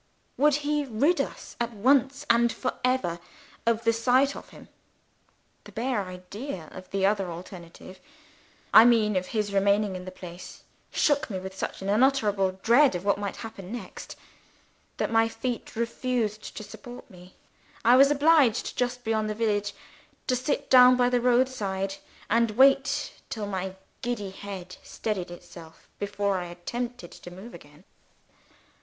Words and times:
would 0.35 0.55
he 0.65 0.83
rid 0.83 1.21
us, 1.21 1.55
at 1.59 1.73
once 1.73 2.25
and 2.27 2.51
for 2.51 2.73
ever, 2.83 3.19
of 3.67 3.83
the 3.83 3.93
sight 3.93 4.35
of 4.35 4.49
him? 4.49 4.67
The 5.65 5.71
bare 5.71 6.03
idea 6.05 6.69
of 6.71 6.89
the 6.89 7.05
other 7.05 7.29
alternative 7.29 7.99
I 8.73 8.83
mean, 8.83 9.15
of 9.15 9.27
his 9.27 9.53
remaining 9.53 9.95
in 9.95 10.05
the 10.05 10.11
place 10.11 10.63
shook 10.91 11.29
me 11.29 11.37
with 11.37 11.55
such 11.55 11.83
an 11.83 11.89
unutterable 11.89 12.53
dread 12.63 12.95
of 12.95 13.05
what 13.05 13.19
might 13.19 13.35
happen 13.35 13.71
next, 13.71 14.15
that 14.97 15.11
my 15.11 15.27
feet 15.27 15.75
refused 15.75 16.57
to 16.57 16.63
support 16.63 17.07
me. 17.07 17.35
I 17.85 17.95
was 17.95 18.09
obliged, 18.09 18.75
just 18.75 19.03
beyond 19.03 19.29
the 19.29 19.35
village, 19.35 19.71
to 20.25 20.35
sit 20.35 20.67
down 20.71 20.97
by 20.97 21.09
the 21.09 21.21
road 21.21 21.47
side, 21.47 21.97
and 22.27 22.49
wait 22.49 23.13
till 23.29 23.45
my 23.45 23.75
giddy 24.01 24.31
head 24.31 24.77
steadied 24.81 25.29
itself 25.29 25.87
before 25.99 26.39
I 26.39 26.45
attempted 26.47 27.11
to 27.11 27.29
move 27.29 27.53
again. 27.53 27.83